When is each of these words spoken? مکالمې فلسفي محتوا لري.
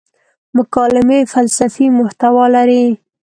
مکالمې 0.57 1.19
فلسفي 1.33 1.85
محتوا 1.97 2.45
لري. 2.55 2.85